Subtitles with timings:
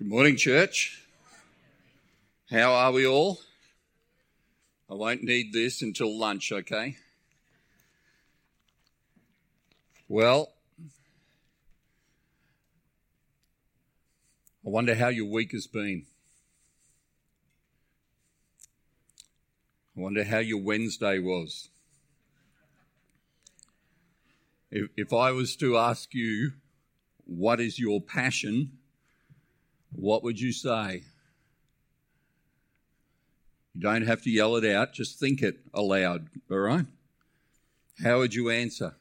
[0.00, 1.02] Good morning, church.
[2.48, 3.38] How are we all?
[4.90, 6.96] I won't need this until lunch, okay?
[10.08, 10.54] Well,
[14.64, 16.06] I wonder how your week has been.
[19.94, 21.68] I wonder how your Wednesday was.
[24.70, 26.52] If, if I was to ask you,
[27.26, 28.78] what is your passion?
[29.92, 31.02] What would you say?
[33.74, 36.86] You don't have to yell it out, just think it aloud, all right?
[38.02, 38.96] How would you answer?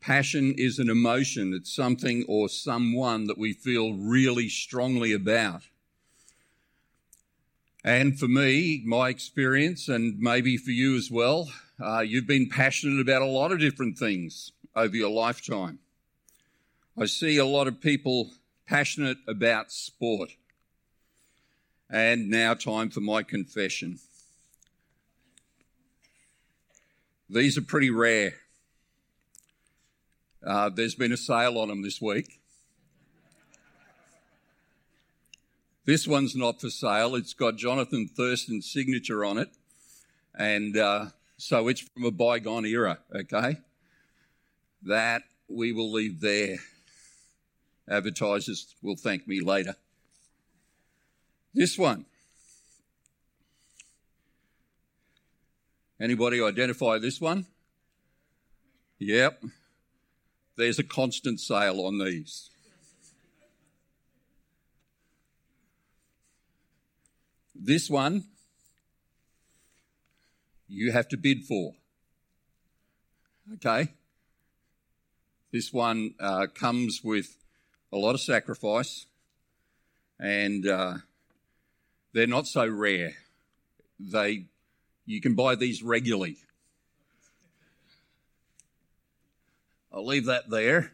[0.00, 5.62] Passion is an emotion, it's something or someone that we feel really strongly about.
[7.84, 11.50] And for me, my experience, and maybe for you as well,
[11.80, 15.78] uh, you've been passionate about a lot of different things over your lifetime.
[16.98, 18.30] I see a lot of people
[18.66, 20.32] passionate about sport.
[21.88, 23.98] And now, time for my confession.
[27.30, 28.34] These are pretty rare.
[30.44, 32.40] Uh, there's been a sale on them this week.
[35.84, 37.14] This one's not for sale.
[37.14, 39.48] It's got Jonathan Thurston's signature on it.
[40.36, 43.58] And uh, so it's from a bygone era, okay?
[44.82, 46.58] That we will leave there.
[47.88, 49.76] Advertisers will thank me later.
[51.54, 52.04] This one.
[56.00, 57.46] Anybody identify this one?
[58.98, 59.42] Yep.
[60.56, 62.50] There's a constant sale on these.
[67.54, 68.24] This one,
[70.68, 71.72] you have to bid for.
[73.54, 73.92] Okay?
[75.52, 77.36] This one uh, comes with
[77.96, 79.06] a lot of sacrifice,
[80.20, 80.94] and uh,
[82.12, 83.12] they're not so rare.
[83.98, 84.46] They,
[85.06, 86.36] you can buy these regularly.
[89.92, 90.92] I'll leave that there.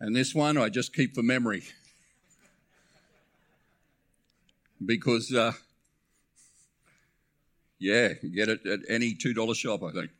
[0.00, 1.62] And this one I just keep for memory.
[4.84, 5.52] because, uh,
[7.78, 10.10] yeah, you get it at any $2 shop, I think.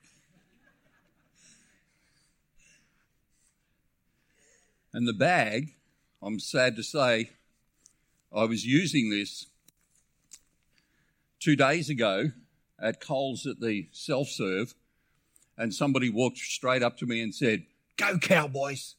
[4.97, 5.75] And the bag,
[6.23, 7.29] I'm sad to say,
[8.34, 9.45] I was using this
[11.39, 12.31] two days ago
[12.81, 14.73] at Coles at the self serve,
[15.59, 17.67] and somebody walked straight up to me and said,
[17.99, 18.95] Go Cowboys!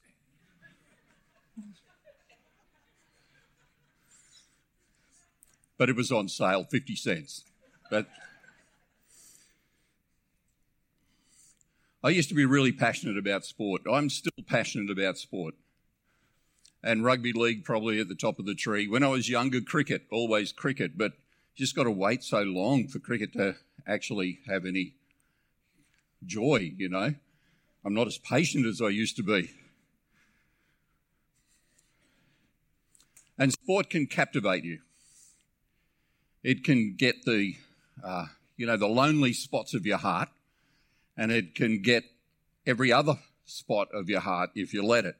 [5.79, 7.43] but it was on sale, 50 cents.
[7.89, 8.07] But
[12.03, 13.81] I used to be really passionate about sport.
[13.91, 15.55] I'm still passionate about sport
[16.83, 18.87] and rugby league probably at the top of the tree.
[18.87, 21.13] When I was younger, cricket, always cricket, but
[21.55, 23.55] just got to wait so long for cricket to
[23.87, 24.93] actually have any
[26.25, 27.15] joy, you know.
[27.83, 29.49] I'm not as patient as I used to be.
[33.37, 34.79] And sport can captivate you.
[36.43, 37.55] It can get the,
[38.03, 40.29] uh, you know, the lonely spots of your heart,
[41.15, 42.03] and it can get
[42.65, 45.15] every other spot of your heart if you let it.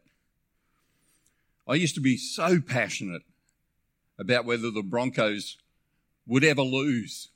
[1.69, 3.23] I used to be so passionate
[4.17, 5.57] about whether the Broncos
[6.25, 7.29] would ever lose.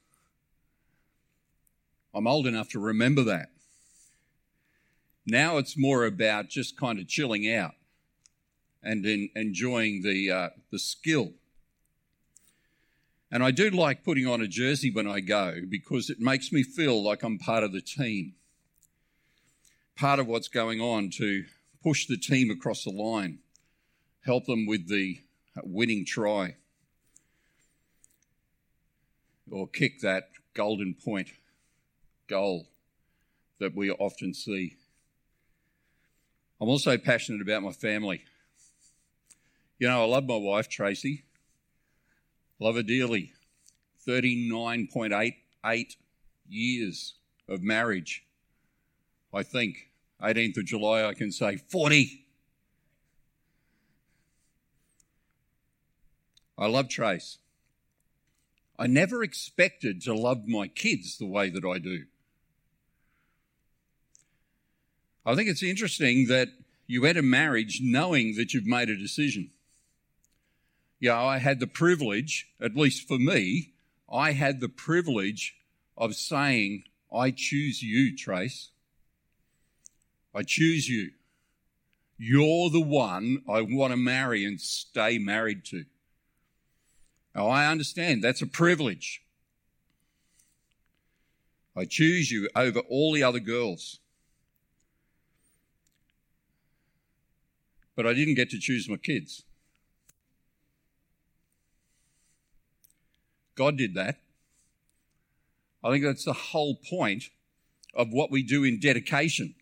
[2.13, 3.49] I'm old enough to remember that.
[5.25, 7.75] Now it's more about just kind of chilling out
[8.81, 11.33] and in, enjoying the, uh, the skill.
[13.29, 16.63] And I do like putting on a jersey when I go because it makes me
[16.63, 18.33] feel like I'm part of the team,
[19.97, 21.43] part of what's going on to
[21.83, 23.39] push the team across the line
[24.25, 25.19] help them with the
[25.57, 26.55] uh, winning try
[29.49, 31.27] or kick that golden point
[32.27, 32.67] goal
[33.59, 34.77] that we often see.
[36.59, 38.23] I'm also passionate about my family.
[39.79, 41.23] You know, I love my wife, Tracy.
[42.59, 43.33] Love her dearly.
[44.07, 45.95] 39.88
[46.47, 47.15] years
[47.47, 48.23] of marriage.
[49.33, 49.89] I think
[50.21, 52.20] 18th of July, I can say 40.
[56.61, 57.39] I love Trace.
[58.77, 62.05] I never expected to love my kids the way that I do.
[65.25, 66.49] I think it's interesting that
[66.85, 69.49] you enter marriage knowing that you've made a decision.
[70.99, 73.73] Yeah, I had the privilege, at least for me,
[74.11, 75.55] I had the privilege
[75.97, 78.69] of saying, I choose you, Trace.
[80.35, 81.09] I choose you.
[82.19, 85.85] You're the one I want to marry and stay married to.
[87.35, 89.21] Now, I understand that's a privilege.
[91.75, 93.99] I choose you over all the other girls.
[97.95, 99.43] But I didn't get to choose my kids.
[103.55, 104.17] God did that.
[105.83, 107.25] I think that's the whole point
[107.93, 109.55] of what we do in dedication.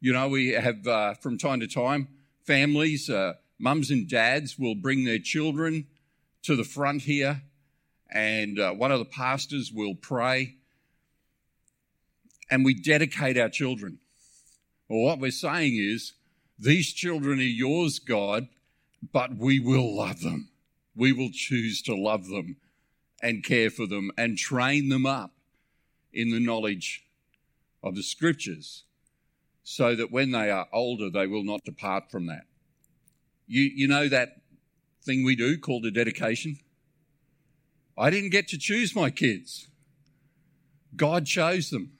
[0.00, 2.08] You know, we have uh, from time to time
[2.44, 5.86] families, uh, mums and dads will bring their children
[6.42, 7.42] to the front here,
[8.12, 10.56] and uh, one of the pastors will pray,
[12.50, 13.98] and we dedicate our children.
[14.88, 16.14] Well, what we're saying is,
[16.58, 18.48] these children are yours, God,
[19.12, 20.50] but we will love them.
[20.94, 22.56] We will choose to love them
[23.22, 25.32] and care for them and train them up
[26.12, 27.04] in the knowledge
[27.82, 28.84] of the scriptures
[29.62, 32.44] so that when they are older, they will not depart from that.
[33.46, 34.39] You, you know that
[35.04, 36.58] thing we do called a dedication?
[37.96, 39.68] I didn't get to choose my kids.
[40.96, 41.92] God chose them.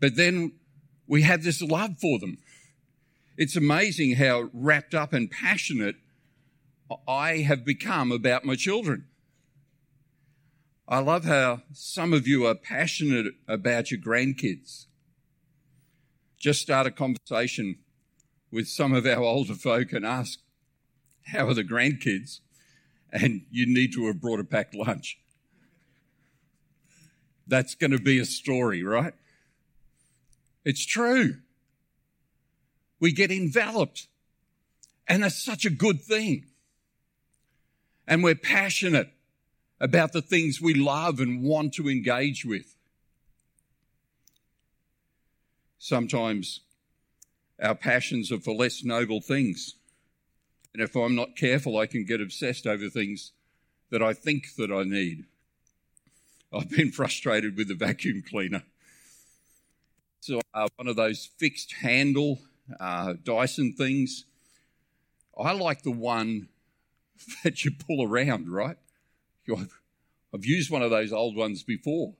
[0.00, 0.52] But then
[1.06, 2.38] we have this love for them.
[3.36, 5.96] It's amazing how wrapped up and passionate
[7.06, 9.06] I have become about my children.
[10.88, 14.86] I love how some of you are passionate about your grandkids.
[16.38, 17.78] Just start a conversation
[18.50, 20.40] with some of our older folk and ask,
[21.26, 22.40] How are the grandkids?
[23.12, 25.18] And you need to have brought a packed lunch.
[27.46, 29.14] That's going to be a story, right?
[30.64, 31.38] It's true.
[33.00, 34.06] We get enveloped,
[35.08, 36.46] and that's such a good thing.
[38.06, 39.10] And we're passionate
[39.80, 42.76] about the things we love and want to engage with.
[45.78, 46.60] Sometimes
[47.60, 49.76] our passions are for less noble things.
[50.72, 53.32] And if I'm not careful, I can get obsessed over things
[53.90, 55.24] that I think that I need.
[56.52, 58.62] I've been frustrated with the vacuum cleaner.
[60.20, 62.40] So uh, one of those fixed handle
[62.78, 64.26] uh, Dyson things.
[65.38, 66.48] I like the one
[67.44, 68.76] that you pull around, right?
[70.32, 72.14] I've, used one of those old ones before.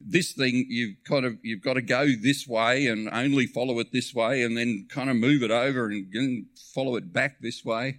[0.00, 3.92] This thing, you've kind of you've got to go this way and only follow it
[3.92, 7.98] this way, and then kind of move it over and follow it back this way.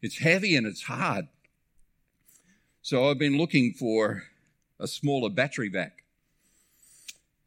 [0.00, 1.28] It's heavy and it's hard.
[2.80, 4.24] So I've been looking for
[4.80, 6.02] a smaller battery vac.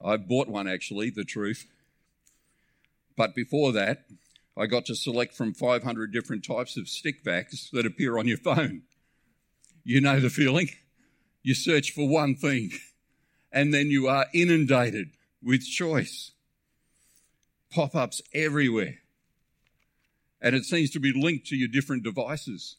[0.04, 1.68] I bought one actually, the truth.
[3.18, 4.06] But before that,
[4.58, 8.38] I got to select from 500 different types of stick vacs that appear on your
[8.38, 8.84] phone.
[9.84, 10.70] You know the feeling.
[11.44, 12.72] You search for one thing
[13.56, 15.12] and then you are inundated
[15.42, 16.32] with choice.
[17.72, 18.96] Pop ups everywhere.
[20.42, 22.76] And it seems to be linked to your different devices.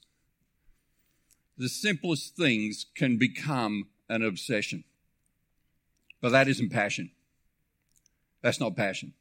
[1.56, 4.84] The simplest things can become an obsession.
[6.20, 7.10] But that isn't passion.
[8.42, 9.14] That's not passion.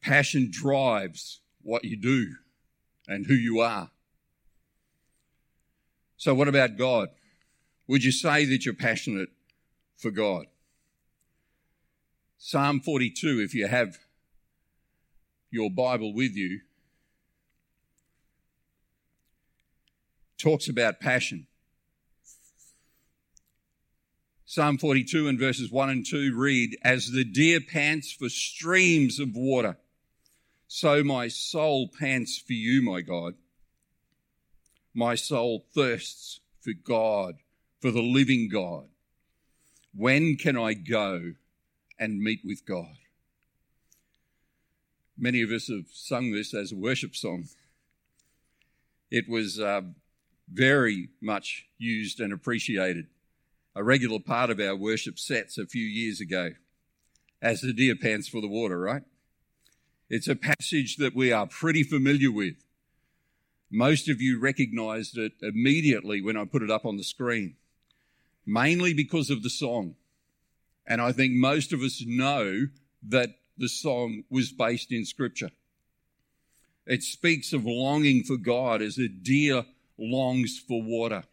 [0.00, 2.36] Passion drives what you do
[3.08, 3.90] and who you are.
[6.16, 7.08] So, what about God?
[7.88, 9.30] Would you say that you're passionate
[10.00, 10.46] for God?
[12.38, 13.98] Psalm 42, if you have
[15.50, 16.60] your Bible with you,
[20.38, 21.46] talks about passion.
[24.46, 29.36] Psalm 42 and verses 1 and 2 read, As the deer pants for streams of
[29.36, 29.76] water,
[30.66, 33.34] so my soul pants for you, my God.
[34.94, 37.34] My soul thirsts for God,
[37.80, 38.88] for the living God.
[39.94, 41.32] When can I go
[41.98, 42.96] and meet with God?
[45.18, 47.48] Many of us have sung this as a worship song.
[49.10, 49.82] It was uh,
[50.50, 53.06] very much used and appreciated,
[53.74, 56.50] a regular part of our worship sets a few years ago,
[57.42, 59.02] as the deer pants for the water, right?
[60.08, 62.54] It's a passage that we are pretty familiar with.
[63.70, 67.56] Most of you recognized it immediately when I put it up on the screen,
[68.46, 69.96] mainly because of the song.
[70.86, 72.66] And I think most of us know
[73.02, 75.50] that the song was based in Scripture.
[76.86, 79.64] It speaks of longing for God as a deer
[79.98, 81.24] longs for water.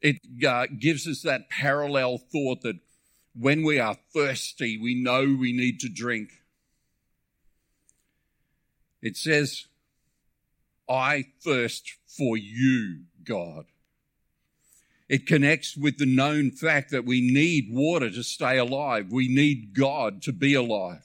[0.00, 0.16] It
[0.46, 2.80] uh, gives us that parallel thought that
[3.38, 6.30] when we are thirsty, we know we need to drink.
[9.02, 9.66] It says,
[10.88, 13.66] I thirst for you, God.
[15.08, 19.12] It connects with the known fact that we need water to stay alive.
[19.12, 21.04] We need God to be alive.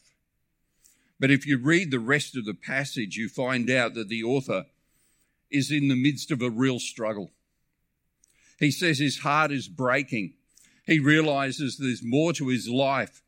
[1.20, 4.65] But if you read the rest of the passage, you find out that the author
[5.51, 7.31] is in the midst of a real struggle.
[8.58, 10.34] He says his heart is breaking.
[10.86, 13.22] He realizes there's more to his life.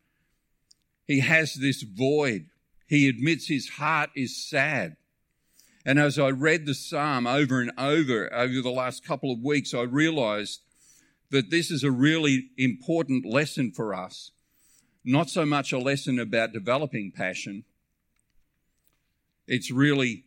[1.06, 2.48] He has this void.
[2.88, 4.96] He admits his heart is sad.
[5.86, 9.74] And as I read the psalm over and over over the last couple of weeks,
[9.74, 10.62] I realized
[11.34, 14.30] that this is a really important lesson for us.
[15.04, 17.64] Not so much a lesson about developing passion.
[19.48, 20.26] It's really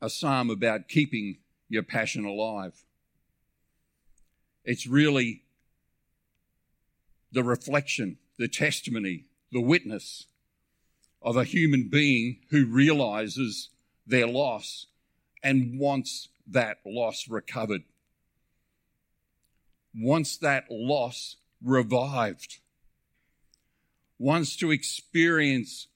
[0.00, 1.36] a psalm about keeping
[1.68, 2.72] your passion alive.
[4.64, 5.42] It's really
[7.30, 10.24] the reflection, the testimony, the witness
[11.20, 13.68] of a human being who realizes
[14.06, 14.86] their loss
[15.42, 17.82] and wants that loss recovered,
[19.96, 22.58] wants that loss revived,
[24.18, 25.88] wants to experience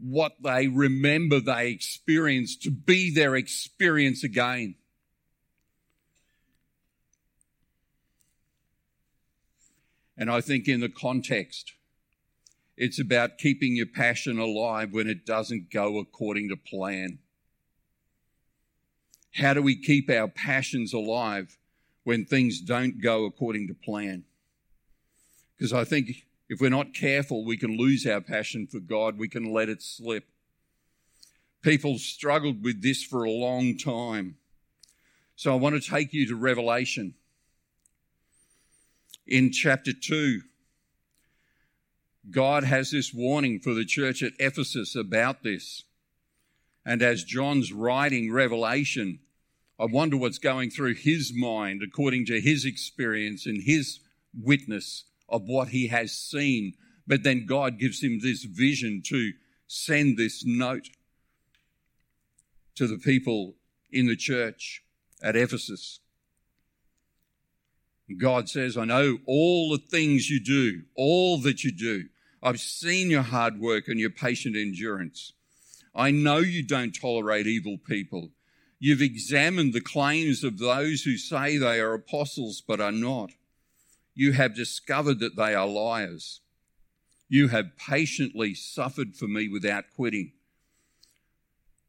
[0.00, 4.74] what they remember they experienced to be their experience again.
[10.16, 11.72] And I think in the context,
[12.76, 17.18] it's about keeping your passion alive when it doesn't go according to plan.
[19.34, 21.56] How do we keep our passions alive
[22.10, 24.24] when things don't go according to plan?
[25.56, 29.16] Because I think if we're not careful, we can lose our passion for God.
[29.16, 30.24] We can let it slip.
[31.62, 34.38] People struggled with this for a long time.
[35.36, 37.14] So I want to take you to Revelation.
[39.24, 40.40] In chapter 2,
[42.28, 45.84] God has this warning for the church at Ephesus about this.
[46.84, 49.20] And as John's writing Revelation,
[49.80, 54.00] I wonder what's going through his mind according to his experience and his
[54.38, 56.74] witness of what he has seen.
[57.06, 59.32] But then God gives him this vision to
[59.68, 60.90] send this note
[62.74, 63.54] to the people
[63.90, 64.82] in the church
[65.22, 66.00] at Ephesus.
[68.18, 72.04] God says, I know all the things you do, all that you do.
[72.42, 75.32] I've seen your hard work and your patient endurance.
[75.94, 78.32] I know you don't tolerate evil people.
[78.80, 83.30] You've examined the claims of those who say they are apostles but are not
[84.14, 86.42] you have discovered that they are liars.
[87.28, 90.32] You have patiently suffered for me without quitting.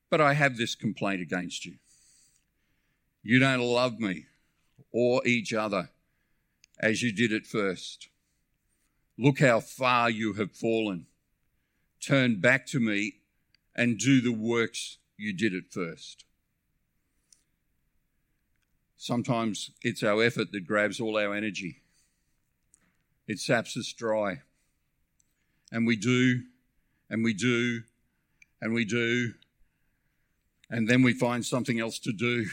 [0.10, 1.76] But I have this complaint against you.
[3.22, 4.28] You don't love me
[4.94, 5.90] or each other
[6.80, 8.08] as you did at first.
[9.18, 11.08] Look how far you have fallen.
[12.00, 13.16] Turn back to me
[13.76, 16.24] and do the works you did at first.
[19.04, 21.82] Sometimes it's our effort that grabs all our energy
[23.32, 24.42] it saps us dry.
[25.72, 26.42] And we do,
[27.10, 27.84] and we do,
[28.62, 29.34] and we do,
[30.70, 32.48] and then we find something else to do.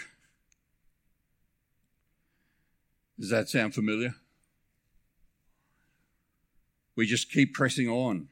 [3.18, 4.14] Does that sound familiar?
[6.94, 8.28] We just keep pressing on,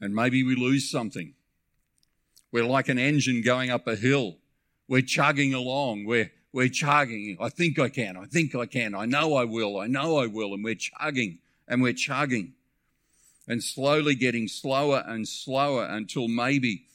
[0.00, 1.34] and maybe we lose something.
[2.52, 4.36] We're like an engine going up a hill.
[4.86, 6.04] We're chugging along.
[6.04, 7.36] We're, we're chugging.
[7.40, 8.16] I think I can.
[8.16, 8.94] I think I can.
[8.94, 9.78] I know I will.
[9.78, 10.52] I know I will.
[10.54, 11.38] And we're chugging
[11.68, 12.54] and we're chugging
[13.46, 16.86] and slowly getting slower and slower until maybe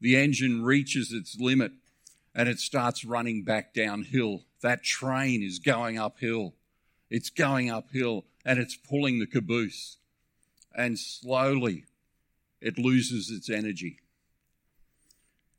[0.00, 1.72] the engine reaches its limit
[2.34, 4.42] and it starts running back downhill.
[4.62, 6.54] That train is going uphill.
[7.10, 9.98] It's going uphill and it's pulling the caboose.
[10.76, 11.84] And slowly
[12.60, 13.98] it loses its energy.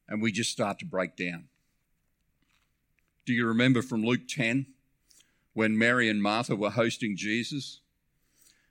[0.09, 1.45] And we just start to break down.
[3.25, 4.67] Do you remember from Luke 10
[5.53, 7.79] when Mary and Martha were hosting Jesus?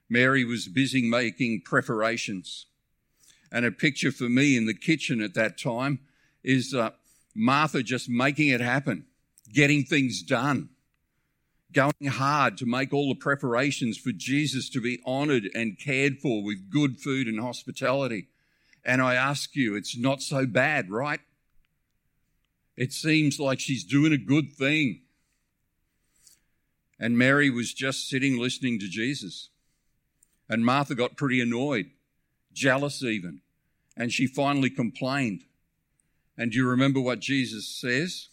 [0.09, 2.67] Mary was busy making preparations.
[3.51, 5.99] And a picture for me in the kitchen at that time
[6.41, 6.91] is uh,
[7.33, 9.05] Martha just making it happen,
[9.51, 10.69] getting things done,
[11.73, 16.41] going hard to make all the preparations for Jesus to be honored and cared for
[16.41, 18.29] with good food and hospitality.
[18.85, 21.19] And I ask you, it's not so bad, right?
[22.77, 25.01] It seems like she's doing a good thing.
[26.99, 29.49] And Mary was just sitting listening to Jesus.
[30.49, 31.91] And Martha got pretty annoyed,
[32.53, 33.41] jealous even,
[33.97, 35.43] and she finally complained.
[36.37, 38.29] And do you remember what Jesus says?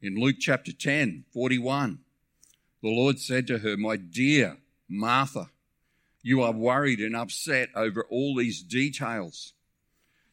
[0.00, 2.00] In Luke chapter 10, 41,
[2.82, 4.56] the Lord said to her, My dear
[4.88, 5.50] Martha,
[6.22, 9.52] you are worried and upset over all these details.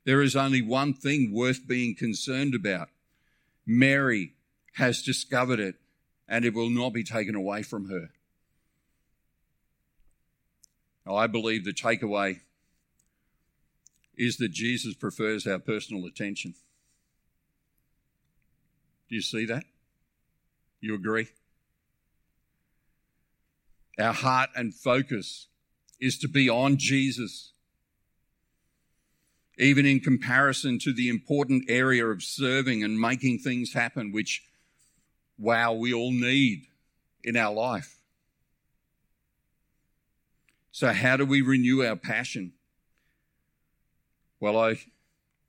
[0.05, 2.89] There is only one thing worth being concerned about.
[3.65, 4.33] Mary
[4.75, 5.75] has discovered it
[6.27, 8.09] and it will not be taken away from her.
[11.07, 12.41] I believe the takeaway
[14.15, 16.53] is that Jesus prefers our personal attention.
[19.09, 19.63] Do you see that?
[20.81, 21.29] You agree?
[23.99, 25.47] Our heart and focus
[25.99, 27.53] is to be on Jesus.
[29.59, 34.41] Even in comparison to the important area of serving and making things happen, which,
[35.37, 36.67] wow, we all need
[37.25, 37.99] in our life.
[40.71, 42.53] So, how do we renew our passion?
[44.39, 44.79] Well, I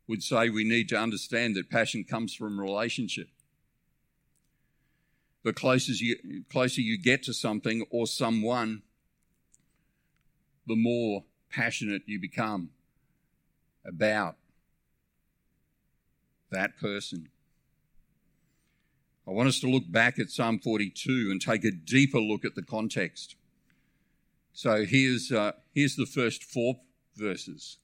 [0.09, 3.29] would say we need to understand that passion comes from relationship.
[5.45, 8.83] The closer you, closer you get to something or someone,
[10.67, 12.71] the more passionate you become
[13.85, 14.37] about
[16.51, 17.29] that person.
[19.27, 22.55] I want us to look back at Psalm 42 and take a deeper look at
[22.55, 23.37] the context.
[24.53, 26.81] So here's, uh, here's the first four
[27.17, 27.79] verses.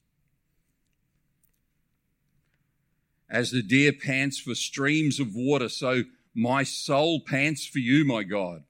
[3.30, 6.02] As the deer pants for streams of water, so
[6.34, 8.64] my soul pants for you, my God.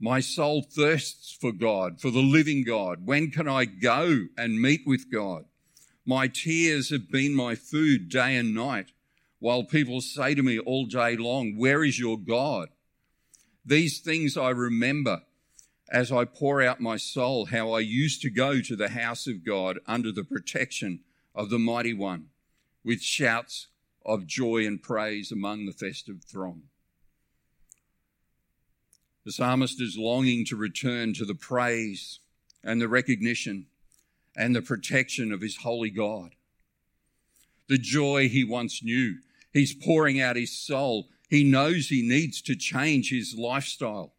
[0.00, 3.06] My soul thirsts for God, for the living God.
[3.06, 5.44] When can I go and meet with God?
[6.04, 8.92] My tears have been my food day and night,
[9.38, 12.68] while people say to me all day long, Where is your God?
[13.64, 15.22] These things I remember
[15.90, 19.44] as I pour out my soul, how I used to go to the house of
[19.44, 21.00] God under the protection
[21.34, 22.28] of the Mighty One
[22.82, 23.68] with shouts
[24.04, 26.62] of joy and praise among the festive throng.
[29.24, 32.18] The psalmist is longing to return to the praise
[32.64, 33.66] and the recognition
[34.36, 36.34] and the protection of his holy God.
[37.68, 39.18] The joy he once knew.
[39.52, 41.08] He's pouring out his soul.
[41.28, 44.14] He knows he needs to change his lifestyle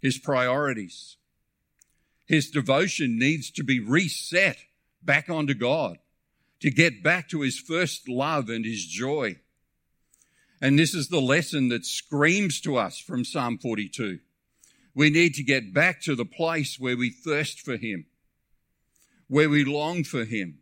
[0.00, 1.16] his priorities.
[2.26, 4.58] His devotion needs to be reset
[5.02, 5.98] back onto God
[6.60, 9.36] to get back to his first love and his joy.
[10.60, 14.18] And this is the lesson that screams to us from Psalm 42.
[14.94, 18.06] We need to get back to the place where we thirst for him,
[19.28, 20.58] where we long for him,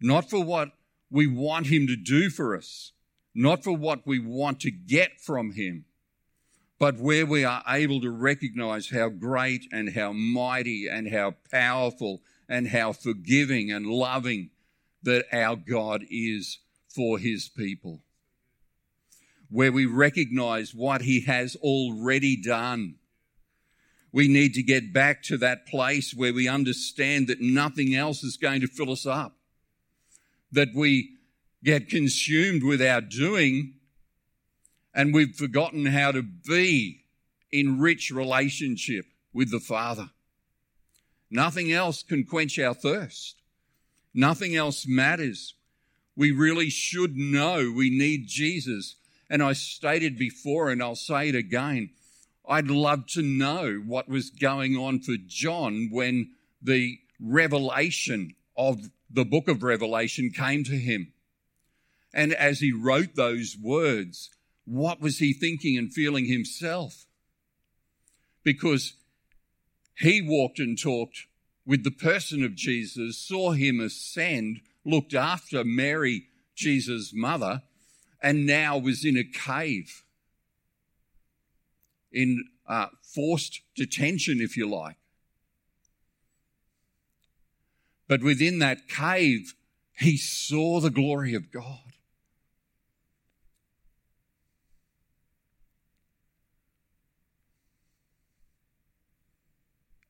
[0.00, 0.72] not for what
[1.10, 2.92] we want him to do for us,
[3.34, 5.84] not for what we want to get from him,
[6.78, 12.20] but where we are able to recognize how great and how mighty and how powerful
[12.48, 14.50] and how forgiving and loving
[15.02, 18.00] that our God is for his people.
[19.50, 22.96] Where we recognize what he has already done.
[24.12, 28.36] We need to get back to that place where we understand that nothing else is
[28.36, 29.36] going to fill us up.
[30.50, 31.16] That we
[31.62, 33.74] get consumed with our doing
[34.94, 37.04] and we've forgotten how to be
[37.52, 40.10] in rich relationship with the Father.
[41.30, 43.36] Nothing else can quench our thirst.
[44.14, 45.54] Nothing else matters.
[46.16, 48.96] We really should know we need Jesus.
[49.30, 51.90] And I stated before, and I'll say it again,
[52.48, 56.30] I'd love to know what was going on for John when
[56.62, 61.12] the revelation of the book of Revelation came to him.
[62.14, 64.30] And as he wrote those words,
[64.64, 67.04] what was he thinking and feeling himself?
[68.42, 68.94] Because
[69.98, 71.26] he walked and talked
[71.66, 77.62] with the person of Jesus, saw him ascend, looked after Mary, Jesus' mother,
[78.22, 80.02] and now was in a cave,
[82.12, 84.96] in uh, forced detention, if you like.
[88.06, 89.54] But within that cave,
[89.98, 91.88] he saw the glory of God.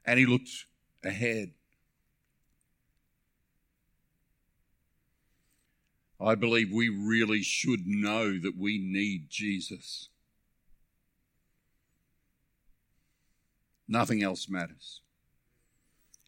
[0.08, 0.64] and he looked
[1.04, 1.50] ahead.
[6.18, 10.08] I believe we really should know that we need Jesus.
[13.88, 15.00] Nothing else matters.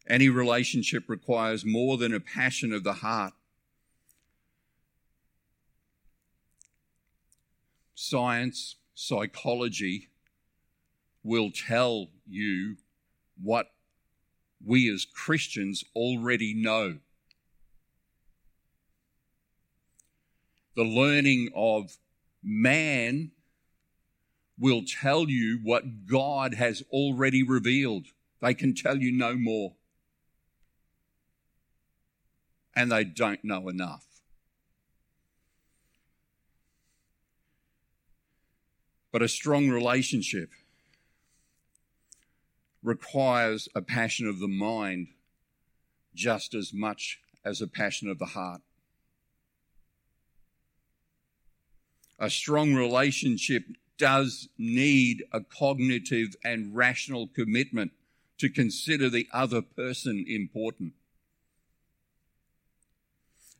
[0.09, 3.33] Any relationship requires more than a passion of the heart.
[7.93, 10.09] Science, psychology
[11.23, 12.77] will tell you
[13.41, 13.67] what
[14.65, 16.97] we as Christians already know.
[20.75, 21.97] The learning of
[22.43, 23.31] man
[24.61, 28.05] will tell you what God has already revealed.
[28.41, 29.73] They can tell you no more.
[32.75, 34.05] And they don't know enough.
[39.11, 40.51] But a strong relationship
[42.83, 45.07] requires a passion of the mind
[46.13, 48.61] just as much as a passion of the heart.
[52.19, 53.63] A strong relationship
[54.01, 57.91] does need a cognitive and rational commitment
[58.39, 60.93] to consider the other person important.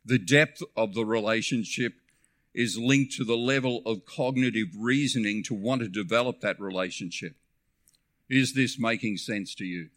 [0.04, 1.92] The depth of the relationship
[2.52, 7.36] is linked to the level of cognitive reasoning to want to develop that relationship.
[8.28, 9.90] Is this making sense to you?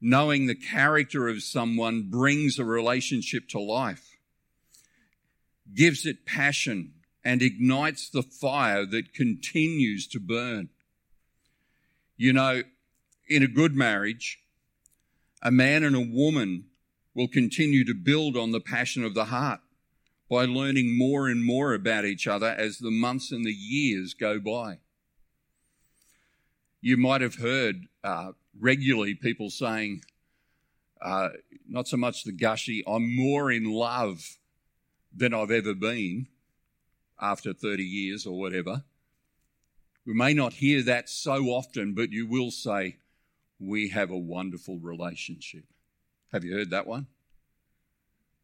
[0.00, 4.18] Knowing the character of someone brings a relationship to life,
[5.74, 6.92] gives it passion,
[7.26, 10.68] and ignites the fire that continues to burn.
[12.16, 12.62] You know,
[13.28, 14.38] in a good marriage,
[15.42, 16.66] a man and a woman
[17.16, 19.58] will continue to build on the passion of the heart
[20.30, 24.38] by learning more and more about each other as the months and the years go
[24.38, 24.78] by.
[26.80, 30.02] You might have heard uh, regularly people saying,
[31.02, 31.30] uh,
[31.68, 34.38] not so much the gushy, I'm more in love
[35.12, 36.28] than I've ever been
[37.20, 38.84] after 30 years or whatever.
[40.04, 42.98] We may not hear that so often, but you will say,
[43.58, 45.64] We have a wonderful relationship.
[46.32, 47.06] Have you heard that one?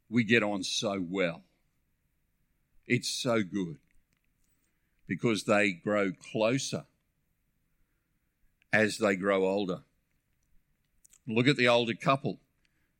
[0.09, 1.43] We get on so well.
[2.87, 3.79] It's so good
[5.07, 6.85] because they grow closer
[8.73, 9.83] as they grow older.
[11.27, 12.41] Look at the older couple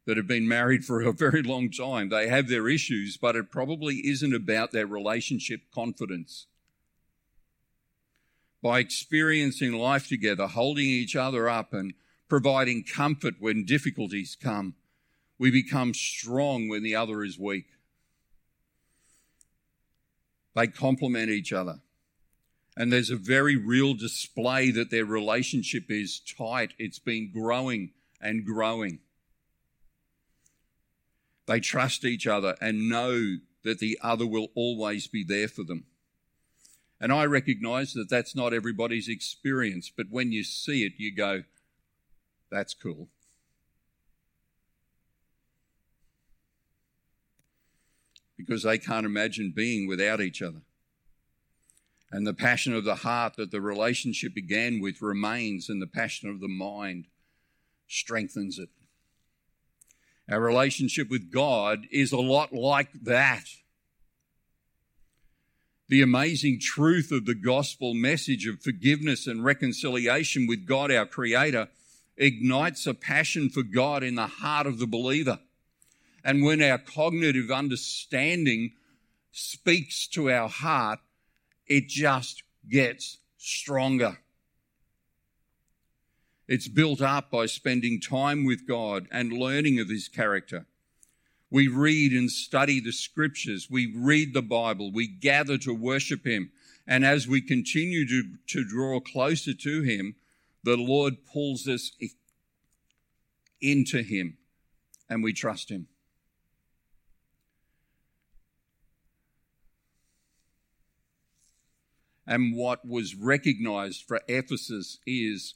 [0.07, 2.09] that have been married for a very long time.
[2.09, 6.47] They have their issues, but it probably isn't about their relationship confidence.
[8.63, 11.95] By experiencing life together, holding each other up, and
[12.29, 14.75] providing comfort when difficulties come,
[15.39, 17.67] we become strong when the other is weak.
[20.55, 21.81] They complement each other.
[22.77, 26.73] And there's a very real display that their relationship is tight.
[26.79, 29.01] It's been growing and growing.
[31.53, 35.85] They trust each other and know that the other will always be there for them.
[36.99, 41.43] And I recognize that that's not everybody's experience, but when you see it, you go,
[42.51, 43.09] that's cool.
[48.39, 50.63] Because they can't imagine being without each other.
[52.11, 56.31] And the passion of the heart that the relationship began with remains, and the passion
[56.31, 57.09] of the mind
[57.89, 58.71] strengthens it.
[60.31, 63.45] Our relationship with God is a lot like that.
[65.89, 71.69] The amazing truth of the gospel message of forgiveness and reconciliation with God, our Creator,
[72.17, 75.41] ignites a passion for God in the heart of the believer.
[76.25, 78.73] And when our cognitive understanding
[79.33, 81.01] speaks to our heart,
[81.67, 84.19] it just gets stronger.
[86.53, 90.67] It's built up by spending time with God and learning of His character.
[91.49, 93.69] We read and study the scriptures.
[93.71, 94.93] We read the Bible.
[94.93, 96.53] We gather to worship Him.
[96.87, 100.17] And as we continue to, to draw closer to Him,
[100.63, 101.91] the Lord pulls us
[103.63, 104.37] into Him
[105.09, 105.87] and we trust Him.
[112.27, 115.55] And what was recognized for Ephesus is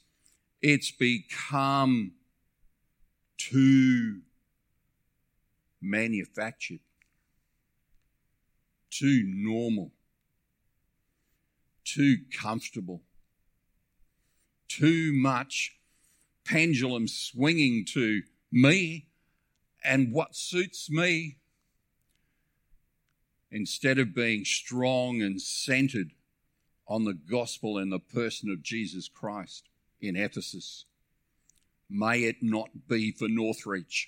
[0.61, 2.13] it's become
[3.37, 4.21] too
[5.81, 6.79] manufactured,
[8.89, 9.91] too normal,
[11.85, 13.03] too comfortable,
[14.67, 15.77] too much
[16.45, 19.07] pendulum swinging to me
[19.83, 21.37] and what suits me.
[23.49, 26.11] Instead of being strong and centered
[26.85, 29.69] on the gospel and the person of Jesus Christ
[30.01, 30.85] in Ephesus.
[31.89, 34.07] May it not be for Northreach.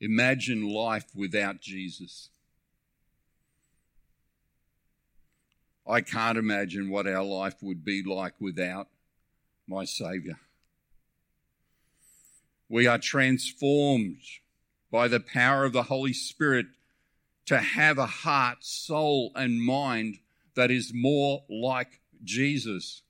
[0.00, 2.28] Imagine life without Jesus.
[5.86, 8.88] I can't imagine what our life would be like without
[9.68, 10.38] my Saviour.
[12.72, 14.22] We are transformed
[14.90, 16.68] by the power of the Holy Spirit
[17.44, 20.20] to have a heart, soul, and mind
[20.54, 23.02] that is more like Jesus.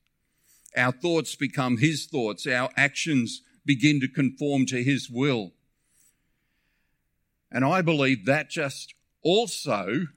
[0.77, 5.53] Our thoughts become His thoughts, our actions begin to conform to His will.
[7.49, 10.09] And I believe that just also,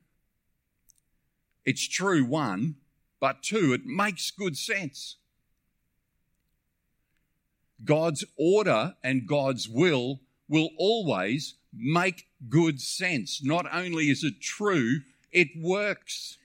[1.64, 2.78] it's true, one,
[3.20, 5.18] but two, it makes good sense.
[7.84, 13.44] God's order and God's will will always make good sense.
[13.44, 16.38] Not only is it true, it works.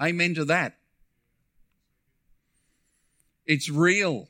[0.00, 0.76] Amen to that.
[3.46, 4.28] It's real.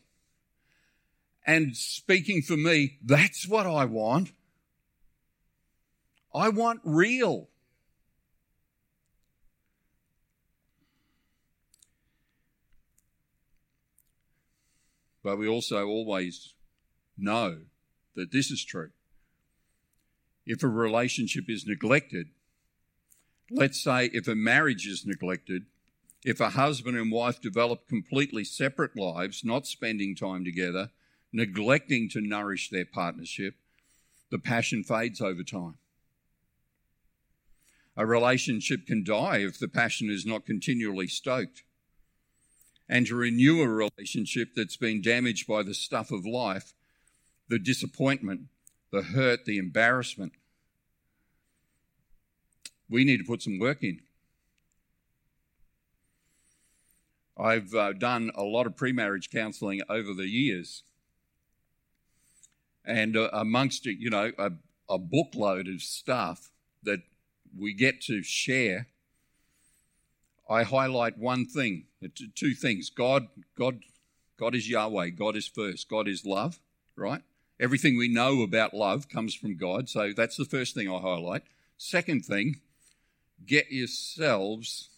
[1.46, 4.32] And speaking for me, that's what I want.
[6.34, 7.48] I want real.
[15.22, 16.54] But we also always
[17.16, 17.58] know
[18.14, 18.90] that this is true.
[20.46, 22.28] If a relationship is neglected,
[23.50, 25.66] let's say if a marriage is neglected,
[26.24, 30.90] if a husband and wife develop completely separate lives, not spending time together,
[31.32, 33.54] neglecting to nourish their partnership,
[34.30, 35.74] the passion fades over time.
[37.96, 41.62] A relationship can die if the passion is not continually stoked
[42.88, 46.72] and to renew a relationship that's been damaged by the stuff of life,
[47.48, 48.42] the disappointment,
[48.90, 50.32] the hurt, the embarrassment.
[52.88, 54.00] We need to put some work in.
[57.38, 60.82] I've uh, done a lot of pre marriage counselling over the years.
[62.84, 64.52] And uh, amongst it, you know, a,
[64.88, 66.50] a bookload of stuff
[66.82, 67.00] that
[67.56, 68.86] we get to share
[70.48, 71.84] I highlight one thing,
[72.34, 72.88] two things.
[72.90, 73.80] God, God,
[74.38, 75.10] God is Yahweh.
[75.10, 75.88] God is first.
[75.88, 76.58] God is love,
[76.96, 77.22] right?
[77.60, 79.88] Everything we know about love comes from God.
[79.88, 81.42] So that's the first thing I highlight.
[81.76, 82.60] Second thing,
[83.44, 84.88] get yourselves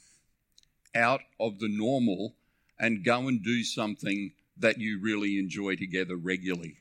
[0.94, 2.34] out of the normal
[2.78, 6.76] and go and do something that you really enjoy together regularly.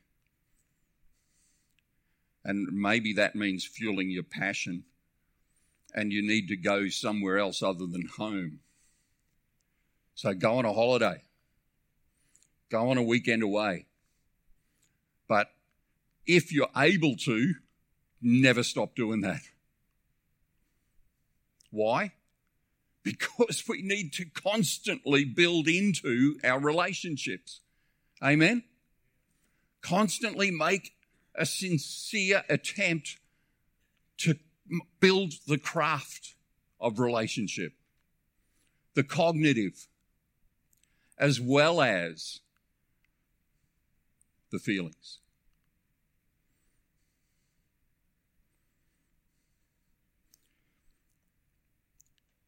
[2.43, 4.83] And maybe that means fueling your passion
[5.93, 8.59] and you need to go somewhere else other than home.
[10.15, 11.23] So go on a holiday,
[12.69, 13.85] go on a weekend away.
[15.27, 15.51] But
[16.25, 17.53] if you're able to,
[18.21, 19.41] never stop doing that.
[21.71, 22.11] Why?
[23.03, 27.61] Because we need to constantly build into our relationships.
[28.21, 28.63] Amen?
[29.81, 30.93] Constantly make
[31.35, 33.17] a sincere attempt
[34.17, 34.35] to
[34.99, 36.35] build the craft
[36.79, 37.73] of relationship,
[38.93, 39.87] the cognitive,
[41.17, 42.39] as well as
[44.51, 45.19] the feelings.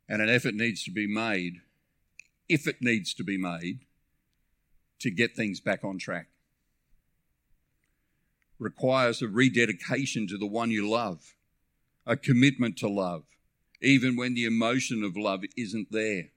[0.07, 1.61] And an effort needs to be made,
[2.49, 3.85] if it needs to be made,
[4.99, 6.27] to get things back on track.
[8.59, 11.35] Requires a rededication to the one you love
[12.05, 13.23] a commitment to love,
[13.81, 16.29] even when the emotion of love isn't there.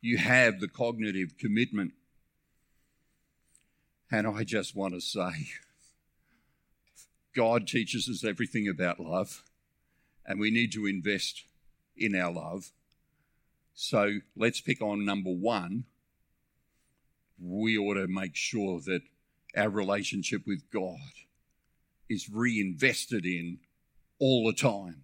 [0.00, 1.92] You have the cognitive commitment.
[4.10, 5.48] And I just want to say,
[7.34, 9.42] God teaches us everything about love,
[10.26, 11.44] and we need to invest
[11.96, 12.70] in our love.
[13.74, 15.84] So let's pick on number one.
[17.40, 19.02] We ought to make sure that
[19.56, 20.98] our relationship with God
[22.08, 23.58] is reinvested in
[24.24, 25.02] all the time.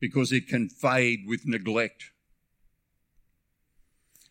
[0.00, 2.04] Because it can fade with neglect.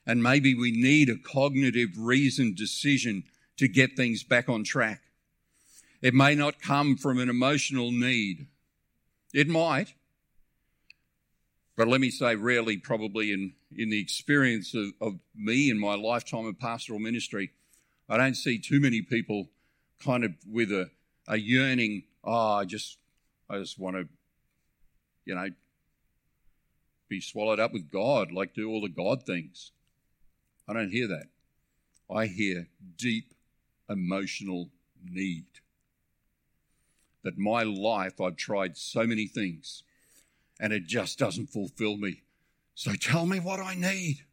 [0.08, 3.24] And maybe we need a cognitive reasoned decision
[3.58, 5.02] to get things back on track.
[6.02, 8.48] It may not come from an emotional need.
[9.32, 9.94] It might.
[11.76, 15.94] But let me say, rarely, probably in, in the experience of, of me in my
[15.94, 17.52] lifetime of pastoral ministry,
[18.10, 19.50] I don't see too many people
[20.04, 20.90] kind of with a,
[21.28, 22.98] a yearning, oh, I just,
[23.50, 24.08] I just want to,
[25.26, 25.50] you know,
[27.10, 29.72] be swallowed up with God, like do all the God things.
[30.68, 31.28] I don't hear that.
[32.14, 33.34] I hear deep
[33.90, 34.70] emotional
[35.04, 35.46] need.
[37.24, 39.84] That my life, I've tried so many things
[40.60, 42.24] and it just doesn't fulfill me.
[42.76, 44.27] So tell me what I need.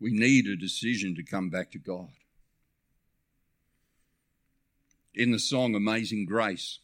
[0.00, 2.10] We need a decision to come back to God.
[5.14, 6.80] In the song Amazing Grace,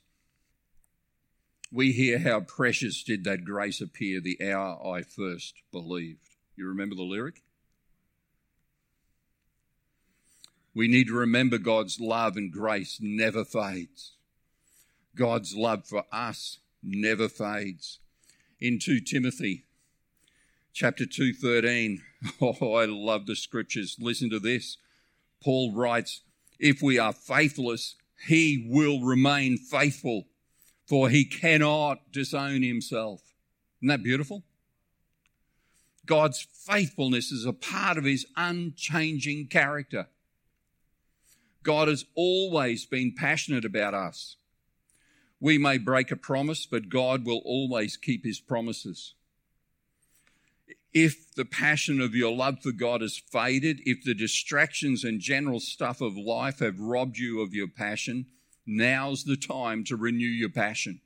[1.70, 6.37] we hear how precious did that grace appear the hour I first believed.
[6.57, 7.42] You remember the lyric?
[10.75, 14.12] We need to remember God's love and grace never fades.
[15.14, 18.01] God's love for us never fades.
[18.59, 19.66] In 2 Timothy
[20.73, 22.01] chapter 2:13.
[22.41, 23.97] Oh, I love the scriptures.
[23.99, 24.79] Listen to this.
[25.43, 26.21] Paul writes,
[26.61, 30.29] "If we are faithless, he will remain faithful,
[30.87, 33.23] for he cannot disown himself."
[33.81, 34.45] Isn't that beautiful?
[36.07, 40.09] God's faithfulness is a part of his unchanging character.
[41.63, 44.37] God has always been passionate about us.
[45.41, 49.15] We may break a promise, but God will always keep his promises.
[50.92, 55.59] If the passion of your love for God has faded, if the distractions and general
[55.59, 58.26] stuff of life have robbed you of your passion,
[58.66, 61.00] now's the time to renew your passion.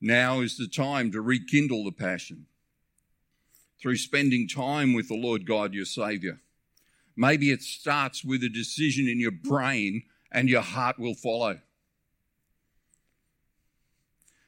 [0.00, 2.46] Now is the time to rekindle the passion
[3.80, 6.40] through spending time with the Lord God, your Savior.
[7.16, 11.60] Maybe it starts with a decision in your brain and your heart will follow.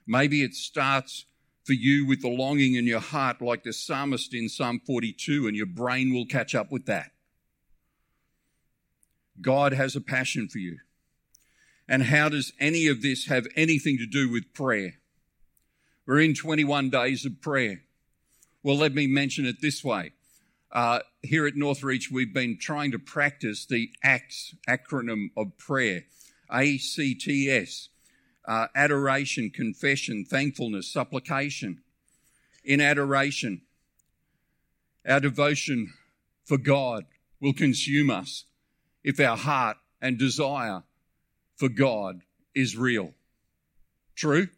[0.07, 1.27] Maybe it starts
[1.67, 5.57] for you with the longing in your heart, like the psalmist in Psalm 42, and
[5.57, 7.11] your brain will catch up with that.
[9.41, 10.79] God has a passion for you.
[11.89, 14.95] And how does any of this have anything to do with prayer?
[16.07, 17.83] We're in 21 days of prayer.
[18.63, 20.13] Well, let me mention it this way.
[20.71, 26.05] Uh, here at Northreach, we've been trying to practice the ACTS acronym of prayer,
[26.51, 27.89] ACTS,
[28.47, 31.83] uh, adoration, confession, thankfulness, supplication.
[32.65, 33.63] In adoration,
[35.07, 35.93] our devotion
[36.45, 37.05] for God
[37.41, 38.45] will consume us
[39.05, 40.83] if our heart and desire
[41.57, 42.23] for God
[42.55, 43.15] is real.
[44.15, 44.49] True?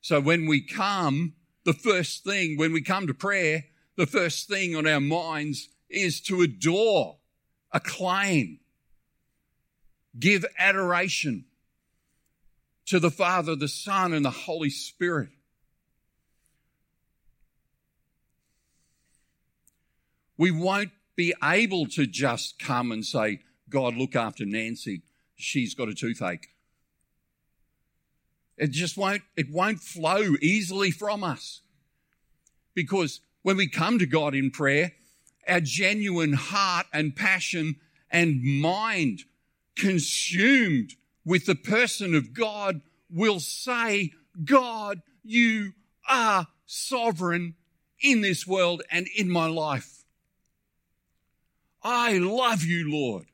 [0.00, 1.34] So when we come,
[1.64, 3.64] the first thing, when we come to prayer,
[3.96, 7.16] the first thing on our minds is to adore,
[7.72, 8.60] acclaim,
[10.18, 11.44] give adoration
[12.86, 15.30] to the Father, the Son, and the Holy Spirit.
[20.38, 25.02] We won't be able to just come and say, God, look after Nancy.
[25.34, 26.48] She's got a toothache.
[28.56, 31.62] It just won't, it won't flow easily from us.
[32.74, 34.92] Because when we come to God in prayer,
[35.48, 37.76] our genuine heart and passion
[38.10, 39.24] and mind
[39.76, 40.94] consumed
[41.26, 44.12] with the person of God will say,
[44.44, 45.72] God, you
[46.08, 47.56] are sovereign
[48.00, 50.04] in this world and in my life.
[51.82, 53.26] I love you, Lord.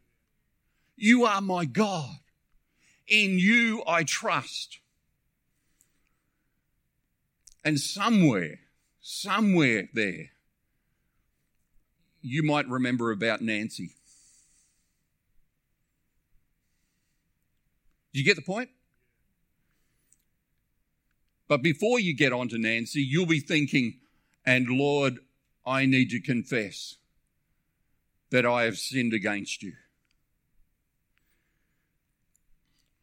[0.96, 2.16] You are my God.
[3.06, 4.78] In you I trust.
[7.64, 8.60] And somewhere,
[9.00, 10.30] somewhere there,
[12.22, 13.96] you might remember about Nancy.
[18.12, 18.70] Do you get the point?
[21.48, 24.00] But before you get on to Nancy, you'll be thinking,
[24.44, 25.18] and Lord,
[25.66, 26.96] I need to confess
[28.30, 29.74] that I have sinned against you.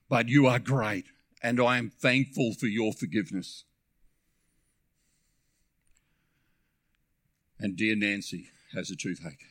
[0.09, 1.05] But you are great,
[1.43, 3.65] and I am thankful for your forgiveness.
[7.59, 9.45] And dear Nancy has a toothache.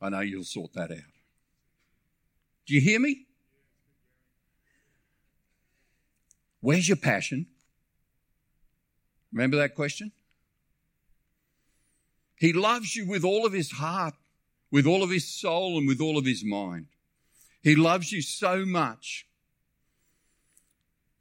[0.00, 0.98] I know you'll sort that out.
[2.66, 3.26] Do you hear me?
[6.60, 7.46] Where's your passion?
[9.32, 10.12] Remember that question?
[12.36, 14.14] He loves you with all of his heart,
[14.70, 16.86] with all of his soul, and with all of his mind.
[17.62, 19.26] He loves you so much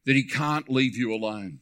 [0.05, 1.59] that he can't leave you alone.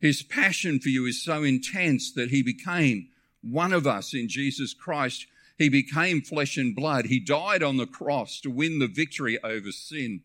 [0.00, 3.08] His passion for you is so intense that he became
[3.42, 5.26] one of us in Jesus Christ.
[5.58, 7.06] He became flesh and blood.
[7.06, 10.22] He died on the cross to win the victory over sin.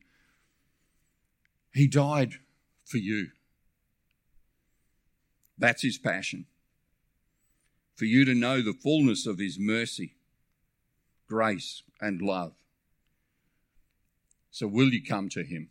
[1.76, 2.36] He died
[2.86, 3.32] for you.
[5.58, 6.46] That's his passion.
[7.98, 10.16] For you to know the fullness of his mercy,
[11.28, 12.54] grace, and love.
[14.52, 15.70] So, will you come to him?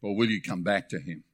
[0.00, 1.24] Or will you come back to him?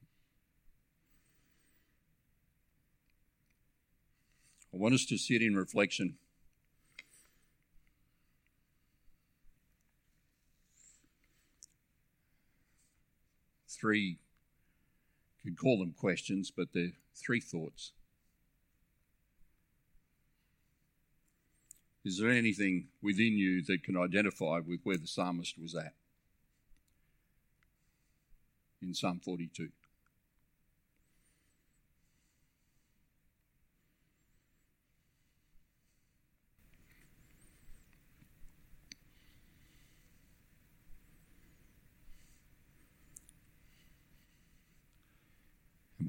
[4.73, 6.17] I want us to sit in reflection
[13.79, 14.17] three,
[15.43, 17.91] could call them questions, but they're three thoughts.
[22.05, 25.93] Is there anything within you that can identify with where the psalmist was at
[28.81, 29.69] in Psalm 42?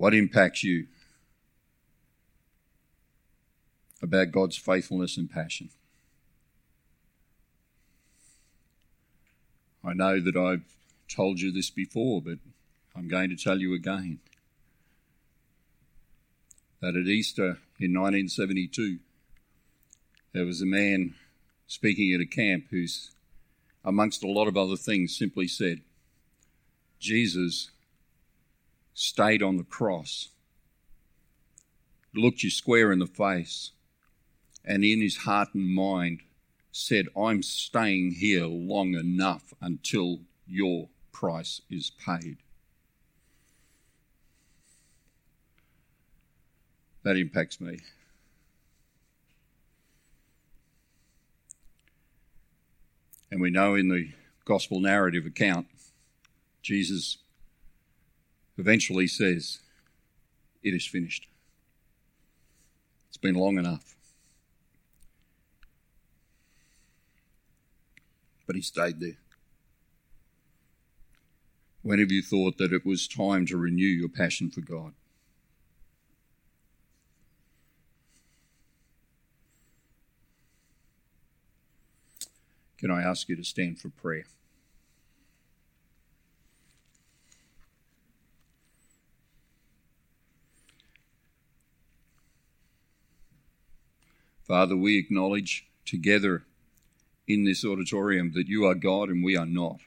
[0.00, 0.86] What impacts you
[4.00, 5.68] about God's faithfulness and passion?
[9.84, 10.64] I know that I've
[11.14, 12.38] told you this before, but
[12.96, 14.20] I'm going to tell you again
[16.80, 19.00] that at Easter in 1972,
[20.32, 21.14] there was a man
[21.66, 23.10] speaking at a camp who's,
[23.84, 25.82] amongst a lot of other things, simply said,
[26.98, 27.70] Jesus
[28.94, 30.28] stayed on the cross,
[32.14, 33.72] looked you square in the face,
[34.64, 36.20] and in his heart and mind
[36.72, 42.38] said, I'm staying here long enough until your price is paid.
[47.02, 47.78] That impacts me.
[53.30, 54.10] And we know in the
[54.44, 55.68] gospel narrative account,
[56.62, 57.18] Jesus
[58.60, 59.58] eventually says,
[60.62, 61.26] It is finished.
[63.08, 63.96] It's been long enough.
[68.46, 69.16] But he stayed there.
[71.82, 74.92] When have you thought that it was time to renew your passion for God?
[82.76, 84.24] Can I ask you to stand for prayer?
[94.50, 96.42] Father, we acknowledge together
[97.28, 99.78] in this auditorium that you are God and we are not.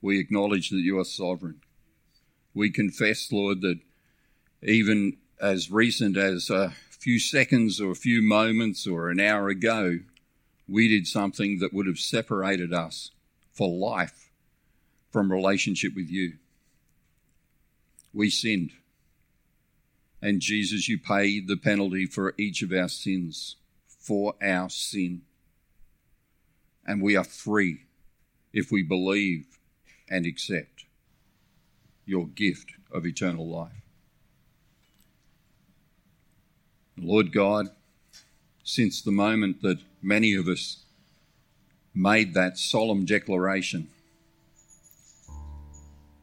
[0.00, 1.60] We acknowledge that you are sovereign.
[2.54, 3.80] We confess, Lord, that
[4.62, 9.98] even as recent as a few seconds or a few moments or an hour ago,
[10.68, 13.10] we did something that would have separated us
[13.50, 14.30] for life
[15.10, 16.34] from relationship with you.
[18.14, 18.70] We sinned.
[20.22, 23.56] And Jesus, you paid the penalty for each of our sins,
[23.86, 25.22] for our sin.
[26.86, 27.82] And we are free
[28.52, 29.58] if we believe
[30.08, 30.84] and accept
[32.04, 33.72] your gift of eternal life.
[36.98, 37.68] Lord God,
[38.62, 40.84] since the moment that many of us
[41.94, 43.88] made that solemn declaration.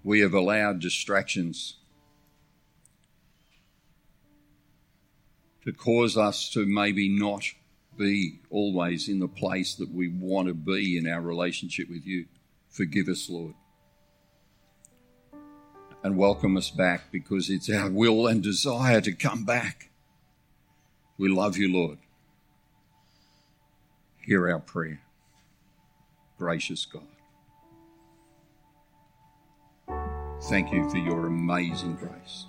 [0.04, 1.76] We have allowed distractions
[5.68, 7.44] to cause us to maybe not
[7.98, 12.26] be always in the place that we want to be in our relationship with you.
[12.70, 13.54] Forgive us, Lord.
[16.02, 19.90] And welcome us back because it's our will and desire to come back.
[21.18, 21.98] We love you, Lord.
[24.26, 25.02] Hear our prayer.
[26.38, 27.04] Gracious God.
[30.44, 32.46] Thank you for your amazing grace.